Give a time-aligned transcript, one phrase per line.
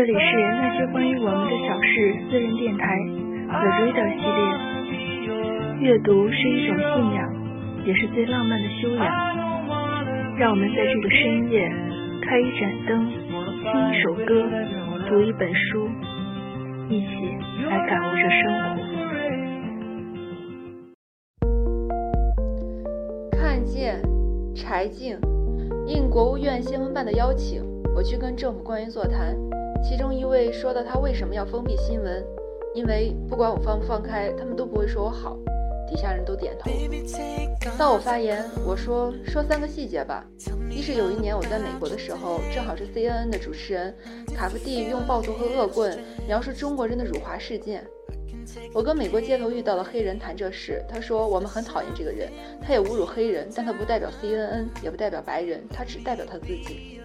[0.00, 0.18] 这里是
[0.56, 2.96] 那些关于我们的小事私人电台
[3.48, 5.90] The Reader 系列。
[5.90, 7.30] 阅读是一种信仰，
[7.84, 9.04] 也是最浪漫的修养。
[10.38, 11.70] 让我们在这个深夜，
[12.22, 14.48] 开一盏灯，听一首歌，
[15.06, 15.86] 读一本书，
[16.88, 17.36] 一起
[17.68, 18.80] 来感悟着生活。
[23.32, 24.00] 看见
[24.54, 25.20] 柴静
[25.86, 27.62] 应国务院新闻办的邀请，
[27.94, 29.36] 我去跟政府官员座谈。
[29.82, 32.24] 其中一位说到他为什么要封闭新闻，
[32.74, 35.36] 因为不管我放不放开，他们都不会说我好。
[35.88, 36.70] 底下人都点头。
[37.76, 40.24] 到我发言，我说说三个细节吧。
[40.70, 43.92] 一是有一年我在美国的时候，正好是 CNN 的主持人
[44.32, 47.84] 卡夫蒂用暴徒和恶棍描述中国人的辱华事件。
[48.72, 52.30] 我跟美国街头遇到的黑人谈这事，他说我们很讨厌这个人，
[52.62, 56.99] 他也侮辱黑人，但他不代表 CNN，也不代表白人，他只代表他自己。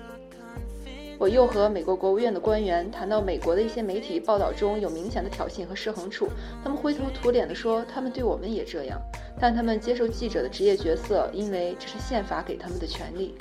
[1.17, 6.27] 我又和美国国务院的官员谈到美国的一些媒体报道中有明显的挑衅和失衡处，
[6.61, 8.99] 他们灰头土脸地说，他们对我们也这样，
[9.39, 13.35] 但他们接受记者的职业角色，因为这是宪法给他们的权利。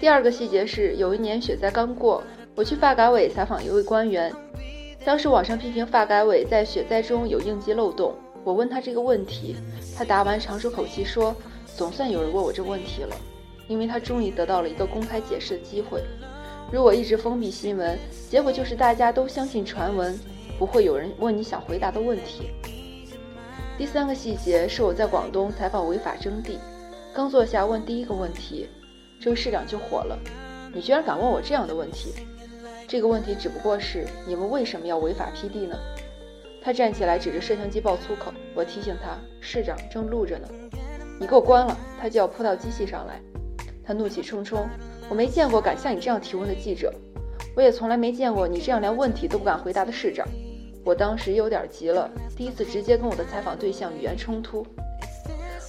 [0.00, 2.22] 第二个细节是，有一年雪灾刚过，
[2.54, 4.32] 我去发改委采访一位官员，
[5.04, 9.56] 当时网上批评发改委在雪灾中有应急漏洞，我问他这个问题，
[9.96, 11.34] 他答完长舒口气说，
[11.76, 13.14] 总算有人问我这问题了。
[13.68, 16.02] 因为他终于得到了一个公开解释的机会。
[16.72, 17.96] 如果一直封闭新闻，
[18.28, 20.18] 结果就是大家都相信传闻，
[20.58, 22.50] 不会有人问你想回答的问题。
[23.78, 26.58] 第三个细节是我在广东采访违法征地，
[27.14, 28.68] 刚坐下问第一个问题，
[29.20, 30.18] 这位市长就火了
[30.74, 32.12] ：“你居然敢问我这样的问题？
[32.88, 35.76] 这个问题只不过是你们为什么要违法批地呢？”
[36.60, 40.48] 他站起来指着摄像机爆粗口，我提醒他：“市长正录着呢，
[41.20, 43.20] 你给我关了。”他就要扑到机器上来。
[43.88, 44.68] 他怒气冲冲，
[45.08, 46.92] 我没见过敢像你这样提问的记者，
[47.56, 50.28] 我也从来没见过你这样连问题都不敢回答的市长。
[50.84, 54.66] 我当时有点急了，第一次直接跟我的采访对象语言冲突。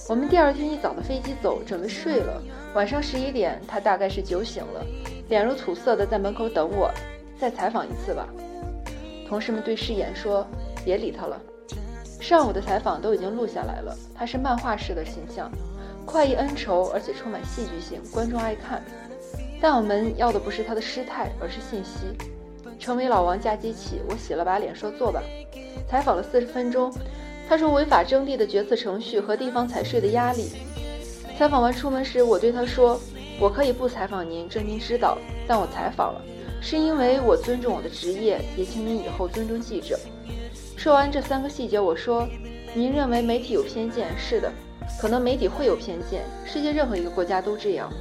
[0.06, 2.42] 我们第二天一早的飞机走，准备睡了。
[2.74, 4.84] 晚上十一点，他大概是酒醒了，
[5.30, 6.90] 脸如土色的在门口等我，
[7.38, 8.28] 再采访一次吧。
[9.26, 10.46] 同事们对视眼说
[10.84, 11.40] ：“别理他了。”
[12.20, 15.50] 上午的采访都已经录下来了，他是漫画式的形象。
[16.10, 18.82] 快意恩仇，而且充满戏剧性，观众爱看。
[19.60, 22.16] 但我们要的不是他的失态，而是信息。
[22.80, 25.22] 成为老王架机器，我洗了把脸说坐吧。
[25.88, 26.92] 采访了四十分钟，
[27.48, 30.50] 他说违法征地的决策程序和地方财税的压力。
[31.38, 33.00] 采访完出门时，我对他说
[33.38, 35.16] ：“我可以不采访您，这您知道。
[35.46, 36.20] 但我采访了，
[36.60, 39.96] 是因为我尊重我的职业，也请您以后尊重记者。”
[40.76, 42.26] 说完这三个细节，我说
[42.74, 44.08] ：“您认为媒体有偏见？
[44.18, 44.50] 是的。”
[44.98, 47.92] 可能媒体会有偏见，世界任何一个国家都这样。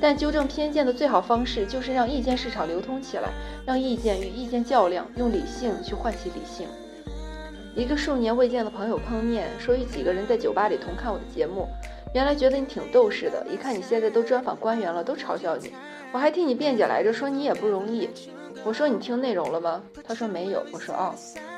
[0.00, 3.30] 但纠正偏见的最好方式就是让意见市场流通起来，
[3.64, 6.66] 让意见与意见较量，用理性去唤起理性。
[7.74, 11.66] 一个数年未见的朋友碰面，说与几个人在酒吧里同看我的节目，
[12.14, 15.72] 原来觉得你挺逗似的，一看你现在都专访官员了，都嘲笑你。
[16.12, 18.08] 我还替你辩解来着，说你也不容易。
[18.62, 19.82] 我说你听内容了吗？
[20.06, 20.62] 他说没有。
[20.72, 21.14] 我说哦。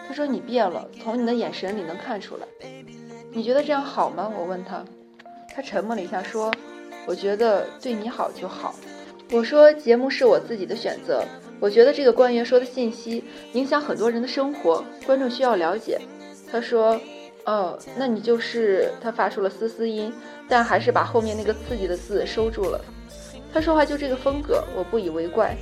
[0.09, 2.47] 他说你变了，从你的眼神里能看出来。
[3.37, 4.33] 你觉得这样好吗？
[4.35, 4.83] 我问他，
[5.55, 6.51] 他沉默了一下，说
[7.07, 8.75] ：“我觉得对你好就好。”
[9.31, 11.23] 我说：“节目是我自己的选择，
[11.61, 16.01] 我觉得这个官员说的信息影响很多人的生活，观众需要了解。”
[16.51, 16.99] 他说
[17.45, 20.11] ：“哦，那你就是……”他发出了嘶嘶音，
[20.49, 22.83] 但还是把后面那个刺激的字收住了。
[23.53, 25.55] 他说话就这个风格，我不以为怪。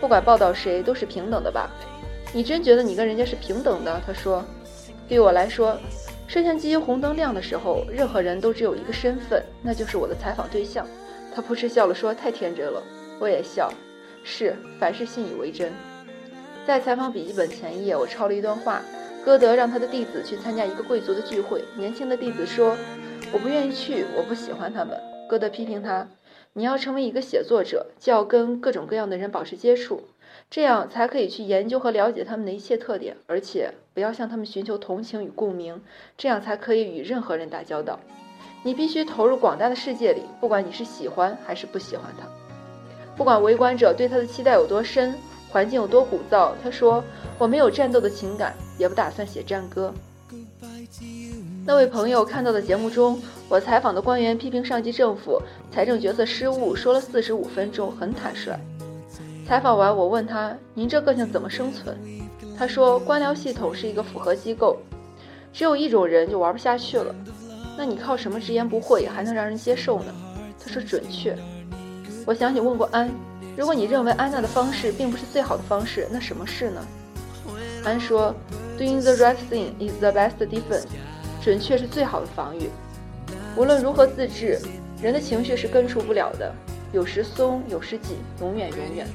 [0.00, 1.70] 不管报道谁都是平等的吧？
[2.32, 4.00] 你真觉得你跟人家是平等的？
[4.06, 4.42] 他说
[5.06, 5.76] ：“对我来说。”
[6.28, 10.86] 摄像机红灯亮的时候，任何人都只有一个身份，那就是我的采访对象。
[11.34, 12.82] 他扑哧笑了，说：“太天真了。”
[13.18, 13.72] 我也笑。
[14.22, 15.72] 是，凡事信以为真。
[16.66, 18.82] 在采访笔记本前页，我抄了一段话：
[19.24, 22.76] 歌德让他的弟子去参加一个贵族的聚会，年轻的弟子说
[23.32, 25.00] ：“我不愿意去，我不喜欢他们。”
[25.30, 26.06] 歌德批评他
[26.52, 30.02] ：“你要成为一个写作者，就要跟各种各样的人保持接触。”
[30.50, 35.82] 这样才可以去研究和了解他们的一切特点，而且不要向他们寻求同情与共鸣，
[36.16, 37.98] 这样才可以与任何人打交道。
[38.62, 42.24] 你必须投入广大的世界里，不管你是喜欢还是不喜欢他，
[43.16, 45.12] 不管围观者对他的期待有多深，
[45.50, 46.52] 环境有多鼓噪。
[46.62, 47.02] 他说
[47.38, 49.92] ：“我没有战斗的情感，也不打算写战歌。”
[51.66, 55.42] 那位朋友看到的节目中，我采访的官员批评上级政府
[55.72, 58.56] 财政决策失误，说了四十五分钟，很坦率。
[59.44, 61.98] 采访完，我问他：“您这个性怎么生存？”
[62.58, 64.78] 他说：“官僚系统是一个复合机构，
[65.52, 67.14] 只有一种人就玩不下去了。
[67.76, 70.12] 那你靠什么直言不讳还能让人接受呢？”
[70.58, 71.36] 他说：“准确。”
[72.26, 73.08] 我想起问过安，
[73.56, 76.84] 如果你认为安娜的方式并不是最好的方式，那什么是呢？
[77.84, 78.34] 安说
[78.76, 80.84] ，Doing the right thing is the best defense，
[81.40, 82.68] 准确是最好的防御。
[83.56, 84.58] 无论如何自制，
[85.00, 86.52] 人的情绪是根除不了的，
[86.90, 89.06] 有时松，有时紧，永远永远。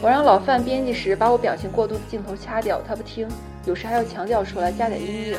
[0.00, 3.26] 我让老范编辑时把我表情过度的镜头掐掉，他不听，
[3.64, 5.38] 有时还要强调出来，加点音乐，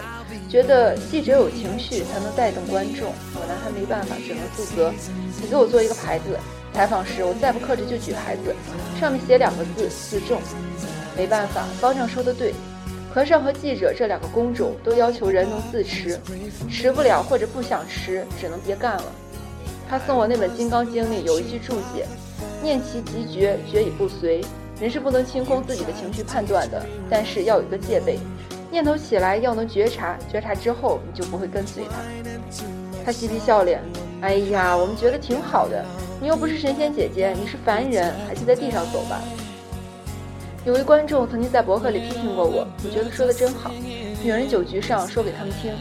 [0.50, 3.14] 觉得记者有情绪才能带动观众。
[3.34, 4.92] 我拿他没办法，只能自责。
[5.42, 6.38] 你给我做一个牌子，
[6.74, 8.54] 采访时我再不克制就举牌子，
[9.00, 10.42] 上面写两个字：自重。
[11.16, 12.54] 没办法，方丈说的对，
[13.14, 16.20] 和尚和记者这两个工种都要求人能自持，
[16.70, 19.06] 持不了或者不想持，只能别干了。
[19.92, 22.08] 他送我那本《金刚经》里有一句注解。
[22.64, 24.40] 念其即觉，觉已不随。
[24.80, 28.18] 人是不能清空自己的情绪判断的，但是要有一个戒备。
[28.72, 31.98] 念头起来要能觉察，觉察之后你就不会跟随他。
[33.04, 33.82] 他嬉皮笑脸，
[34.22, 35.84] 哎呀，我们觉得挺好的。
[36.22, 39.22] 你又不是神仙姐姐，你是凡人，还是在地上走吧。
[40.64, 43.70] 有位观众曾经在博客里批评过我，我觉得说的真好。
[44.24, 45.74] 女人酒局上说给他们听，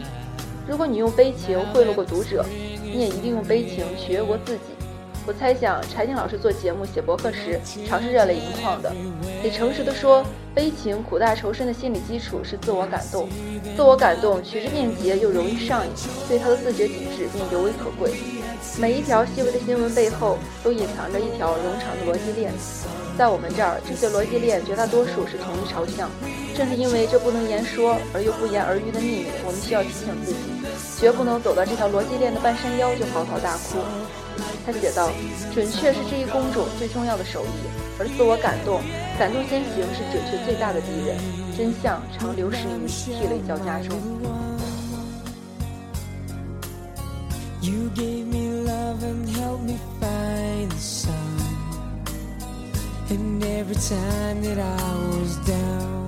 [0.67, 2.45] 如果你用悲情贿赂过读者，
[2.93, 4.61] 你也一定用悲情取悦过自己。
[5.25, 8.91] 我猜想，柴静老师做节目、写博客时，常是热泪盈眶的。
[9.43, 13.29] 也诚实的说，悲情、苦大仇深的心理基础是自我感动，
[13.75, 15.93] 自我感动取之便捷又容易上瘾，
[16.27, 18.11] 对他的自觉抵制便尤为可贵。
[18.79, 22.51] 每一条细微的新闻背后，都隐藏着一条冗长的逻辑链。
[23.15, 26.09] 在我们这儿，这些逻辑链绝大多数是同一朝向。
[26.55, 30.37] 正是因为这不能言说而又不言而喻的秘密，我们需要提醒自己，
[31.01, 33.79] 绝不能走到这条逻辑链的半山腰就嚎啕大哭。
[34.63, 35.09] 他写道
[35.51, 37.47] ：“准确是这一工种最重要的手艺，
[37.97, 38.79] 而自我感动、
[39.17, 41.17] 感动先行是准确最大的敌人。
[41.57, 43.97] 真相常流失于涕泪交加中。”
[53.11, 56.00] And every time that I